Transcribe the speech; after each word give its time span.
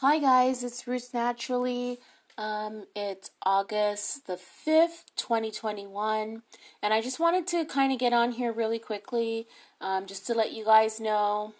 Hi 0.00 0.18
guys, 0.18 0.62
it's 0.62 0.86
Roots 0.86 1.14
Naturally. 1.14 2.00
Um, 2.36 2.84
it's 2.94 3.30
August 3.46 4.26
the 4.26 4.34
5th, 4.34 5.06
2021, 5.16 6.42
and 6.82 6.92
I 6.92 7.00
just 7.00 7.18
wanted 7.18 7.46
to 7.46 7.64
kind 7.64 7.90
of 7.94 7.98
get 7.98 8.12
on 8.12 8.32
here 8.32 8.52
really 8.52 8.78
quickly 8.78 9.46
um, 9.80 10.04
just 10.04 10.26
to 10.26 10.34
let 10.34 10.52
you 10.52 10.66
guys 10.66 11.00
know 11.00 11.54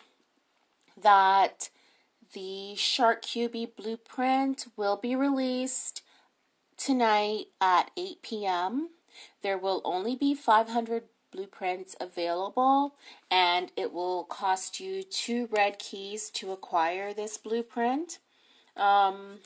that 1.01 1.71
the 2.35 2.75
Shark 2.77 3.23
Cubie 3.23 3.75
blueprint 3.75 4.67
will 4.77 4.99
be 4.99 5.17
released 5.17 6.03
tonight 6.77 7.47
at 7.59 7.91
8 7.97 8.21
p.m. 8.21 8.91
There 9.41 9.57
will 9.57 9.81
only 9.83 10.15
be 10.15 10.35
500 10.35 11.05
blueprints 11.33 11.97
available, 11.99 12.97
and 13.31 13.73
it 13.79 13.95
will 13.95 14.25
cost 14.25 14.79
you 14.79 15.03
two 15.03 15.49
red 15.51 15.79
keys 15.79 16.29
to 16.35 16.53
acquire 16.53 17.15
this 17.15 17.39
blueprint. 17.39 18.19
Um, 18.77 19.39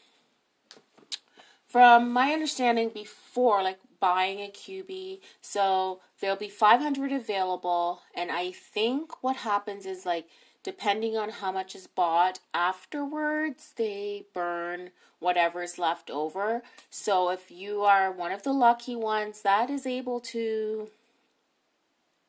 from 1.67 2.13
my 2.13 2.33
understanding 2.33 2.91
before, 2.93 3.63
like 3.63 3.79
buying 4.01 4.41
a 4.41 4.49
Cubie, 4.51 5.21
so 5.41 6.01
there'll 6.21 6.37
be 6.37 6.49
500 6.49 7.13
available, 7.13 8.03
and 8.15 8.31
I 8.31 8.51
think 8.51 9.23
what 9.23 9.37
happens 9.37 9.87
is 9.87 10.05
like 10.05 10.27
depending 10.63 11.17
on 11.17 11.31
how 11.31 11.51
much 11.51 11.75
is 11.75 11.87
bought 11.87 12.41
afterwards, 12.53 13.73
they 13.77 14.25
burn 14.35 14.91
whatever's 15.19 15.79
left 15.79 16.11
over. 16.11 16.63
So 16.91 17.31
if 17.31 17.51
you 17.51 17.83
are 17.83 18.13
one 18.13 18.33
of 18.33 18.43
the 18.43 18.53
lucky 18.53 18.97
ones 18.97 19.43
that 19.43 19.71
is 19.71 19.87
able 19.87 20.21
to 20.21 20.91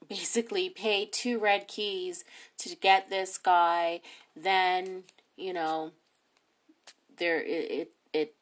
basically 0.07 0.69
pay 0.69 1.05
two 1.05 1.39
red 1.39 1.67
keys 1.67 2.23
to 2.59 2.75
get 2.75 3.09
this 3.09 3.37
guy, 3.37 4.01
then, 4.35 5.03
you 5.35 5.53
know, 5.53 5.91
there 7.21 7.41
it, 7.41 7.71
it, 7.71 7.91
it 8.11 8.35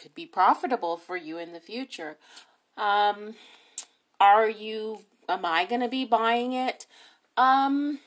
could 0.00 0.14
be 0.14 0.26
profitable 0.26 0.98
for 0.98 1.16
you 1.16 1.38
in 1.38 1.52
the 1.52 1.60
future. 1.60 2.18
Um, 2.76 3.36
are 4.20 4.50
you? 4.50 5.00
Am 5.28 5.44
I 5.44 5.64
gonna 5.64 5.88
be 5.88 6.04
buying 6.04 6.52
it? 6.52 6.86
Um, 7.36 8.00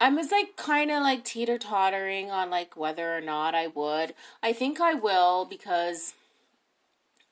I 0.00 0.10
was 0.10 0.30
like 0.30 0.56
kind 0.56 0.90
of 0.90 1.02
like 1.02 1.24
teeter 1.24 1.58
tottering 1.58 2.30
on 2.30 2.50
like 2.50 2.76
whether 2.76 3.16
or 3.16 3.20
not 3.20 3.54
I 3.54 3.68
would. 3.68 4.14
I 4.42 4.52
think 4.52 4.80
I 4.80 4.94
will 4.94 5.46
because 5.46 6.14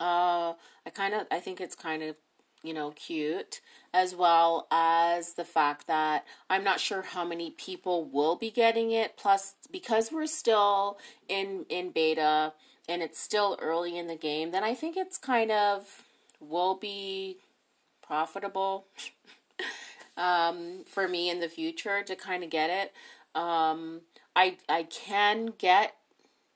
uh, 0.00 0.54
I 0.86 0.90
kind 0.92 1.14
of 1.14 1.26
I 1.30 1.38
think 1.38 1.60
it's 1.60 1.74
kind 1.74 2.02
of 2.02 2.16
you 2.62 2.72
know, 2.72 2.92
cute, 2.92 3.60
as 3.92 4.14
well 4.14 4.66
as 4.70 5.34
the 5.34 5.44
fact 5.44 5.86
that 5.86 6.24
I'm 6.48 6.64
not 6.64 6.80
sure 6.80 7.02
how 7.02 7.24
many 7.24 7.50
people 7.50 8.04
will 8.04 8.36
be 8.36 8.50
getting 8.50 8.90
it. 8.90 9.16
Plus, 9.16 9.54
because 9.70 10.10
we're 10.12 10.26
still 10.26 10.98
in 11.28 11.66
in 11.68 11.90
beta 11.90 12.52
and 12.88 13.02
it's 13.02 13.20
still 13.20 13.58
early 13.60 13.98
in 13.98 14.06
the 14.06 14.16
game, 14.16 14.50
then 14.50 14.64
I 14.64 14.74
think 14.74 14.96
it's 14.96 15.18
kind 15.18 15.50
of 15.50 16.02
will 16.40 16.74
be 16.74 17.38
profitable 18.04 18.86
um, 20.16 20.84
for 20.86 21.08
me 21.08 21.30
in 21.30 21.40
the 21.40 21.48
future 21.48 22.02
to 22.02 22.16
kind 22.16 22.44
of 22.44 22.50
get 22.50 22.70
it. 22.70 22.92
Um, 23.40 24.02
I 24.36 24.56
I 24.68 24.84
can 24.84 25.54
get 25.58 25.96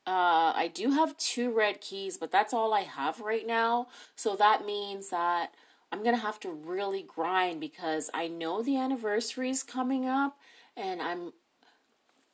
uh, 0.06 0.52
I 0.54 0.70
do 0.72 0.92
have 0.92 1.16
two 1.16 1.50
red 1.50 1.80
keys, 1.80 2.16
but 2.16 2.30
that's 2.30 2.54
all 2.54 2.72
I 2.72 2.82
have 2.82 3.20
right 3.20 3.46
now. 3.46 3.88
So 4.14 4.36
that 4.36 4.64
means 4.64 5.10
that 5.10 5.52
I'm 5.92 6.02
going 6.02 6.14
to 6.14 6.20
have 6.20 6.40
to 6.40 6.50
really 6.50 7.02
grind 7.02 7.60
because 7.60 8.10
I 8.12 8.28
know 8.28 8.62
the 8.62 8.76
anniversary 8.76 9.50
is 9.50 9.62
coming 9.62 10.06
up 10.06 10.36
and 10.76 11.00
I'm 11.00 11.32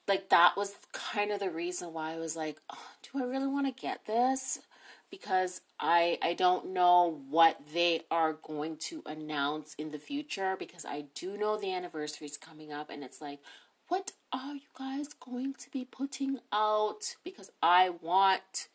like 0.08 0.30
that 0.30 0.56
was 0.56 0.74
kind 0.92 1.30
of 1.30 1.40
the 1.40 1.50
reason 1.50 1.92
why 1.92 2.14
I 2.14 2.18
was 2.18 2.34
like, 2.36 2.58
oh, 2.70 2.86
do 3.02 3.22
I 3.22 3.26
really 3.26 3.46
want 3.46 3.66
to 3.66 3.82
get 3.82 4.06
this? 4.06 4.58
Because 5.10 5.60
I 5.78 6.18
I 6.22 6.32
don't 6.34 6.72
know 6.72 7.20
what 7.28 7.60
they 7.72 8.02
are 8.10 8.32
going 8.32 8.78
to 8.88 9.02
announce 9.06 9.74
in 9.74 9.90
the 9.90 9.98
future 9.98 10.56
because 10.58 10.84
I 10.84 11.04
do 11.14 11.36
know 11.36 11.56
the 11.56 11.72
anniversary 11.72 12.26
is 12.26 12.36
coming 12.36 12.72
up 12.72 12.90
and 12.90 13.04
it's 13.04 13.20
like 13.20 13.40
what 13.88 14.12
are 14.32 14.54
you 14.54 14.60
guys 14.78 15.08
going 15.12 15.52
to 15.52 15.70
be 15.70 15.84
putting 15.84 16.38
out 16.50 17.16
because 17.22 17.50
I 17.62 17.90
want 17.90 18.68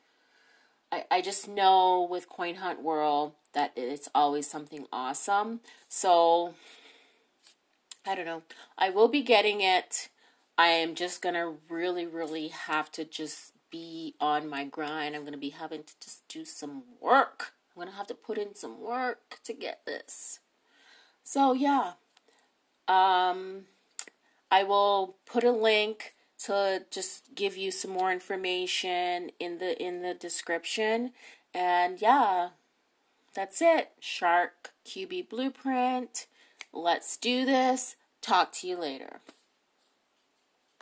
I, 0.91 1.05
I 1.11 1.21
just 1.21 1.47
know 1.47 2.07
with 2.09 2.29
Coin 2.29 2.55
Hunt 2.55 2.81
World 2.81 3.33
that 3.53 3.73
it's 3.75 4.09
always 4.15 4.49
something 4.49 4.85
awesome. 4.91 5.59
So 5.89 6.53
I 8.05 8.15
don't 8.15 8.25
know. 8.25 8.43
I 8.77 8.89
will 8.89 9.07
be 9.07 9.21
getting 9.21 9.61
it. 9.61 10.09
I 10.57 10.67
am 10.67 10.95
just 10.95 11.21
gonna 11.21 11.53
really, 11.69 12.05
really 12.05 12.47
have 12.47 12.91
to 12.93 13.03
just 13.03 13.53
be 13.69 14.15
on 14.21 14.49
my 14.49 14.63
grind. 14.63 15.15
I'm 15.15 15.25
gonna 15.25 15.37
be 15.37 15.49
having 15.49 15.83
to 15.83 15.93
just 15.99 16.27
do 16.27 16.45
some 16.45 16.83
work. 17.01 17.53
I'm 17.75 17.81
gonna 17.81 17.95
have 17.95 18.07
to 18.07 18.15
put 18.15 18.37
in 18.37 18.55
some 18.55 18.81
work 18.81 19.39
to 19.43 19.53
get 19.53 19.85
this. 19.85 20.39
So 21.23 21.53
yeah. 21.53 21.93
Um 22.87 23.65
I 24.49 24.63
will 24.63 25.17
put 25.25 25.43
a 25.43 25.51
link 25.51 26.13
to 26.45 26.83
just 26.91 27.35
give 27.35 27.57
you 27.57 27.71
some 27.71 27.91
more 27.91 28.11
information 28.11 29.31
in 29.39 29.57
the 29.57 29.81
in 29.81 30.01
the 30.01 30.13
description. 30.13 31.11
And 31.53 32.01
yeah, 32.01 32.49
that's 33.33 33.61
it. 33.61 33.91
Shark 33.99 34.71
Cubie 34.85 35.27
Blueprint. 35.27 36.27
Let's 36.73 37.17
do 37.17 37.45
this. 37.45 37.95
Talk 38.21 38.51
to 38.53 38.67
you 38.67 38.77
later. 38.79 39.21